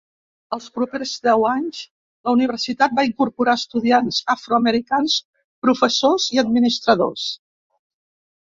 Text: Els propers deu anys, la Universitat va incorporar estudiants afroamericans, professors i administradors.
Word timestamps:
Els 0.55 0.67
propers 0.77 1.11
deu 1.25 1.43
anys, 1.49 1.81
la 2.29 2.33
Universitat 2.37 2.95
va 3.01 3.05
incorporar 3.09 3.55
estudiants 3.61 4.23
afroamericans, 4.35 5.19
professors 5.67 6.27
i 6.39 6.43
administradors. 6.47 7.29